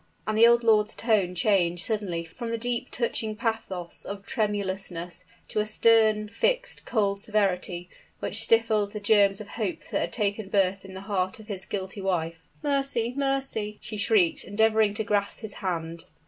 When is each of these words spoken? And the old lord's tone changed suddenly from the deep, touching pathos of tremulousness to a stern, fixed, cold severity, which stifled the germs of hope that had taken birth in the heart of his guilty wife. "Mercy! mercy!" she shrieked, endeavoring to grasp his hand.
And 0.25 0.35
the 0.35 0.47
old 0.47 0.63
lord's 0.63 0.95
tone 0.95 1.35
changed 1.35 1.85
suddenly 1.85 2.25
from 2.25 2.49
the 2.49 2.57
deep, 2.57 2.89
touching 2.89 3.35
pathos 3.35 4.03
of 4.03 4.25
tremulousness 4.25 5.25
to 5.49 5.59
a 5.59 5.65
stern, 5.67 6.27
fixed, 6.27 6.85
cold 6.87 7.21
severity, 7.21 7.87
which 8.17 8.41
stifled 8.41 8.93
the 8.93 8.99
germs 8.99 9.39
of 9.39 9.49
hope 9.49 9.81
that 9.91 10.01
had 10.01 10.11
taken 10.11 10.49
birth 10.49 10.83
in 10.83 10.95
the 10.95 11.01
heart 11.01 11.39
of 11.39 11.45
his 11.45 11.65
guilty 11.65 12.01
wife. 12.01 12.47
"Mercy! 12.63 13.13
mercy!" 13.15 13.77
she 13.79 13.97
shrieked, 13.97 14.43
endeavoring 14.43 14.95
to 14.95 15.03
grasp 15.03 15.41
his 15.41 15.53
hand. 15.61 16.05